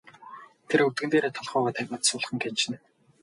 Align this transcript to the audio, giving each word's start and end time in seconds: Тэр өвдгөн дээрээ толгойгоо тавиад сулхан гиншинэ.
Тэр 0.67 0.79
өвдгөн 0.85 1.09
дээрээ 1.11 1.31
толгойгоо 1.35 1.73
тавиад 1.75 2.03
сулхан 2.05 2.37
гиншинэ. 2.41 2.77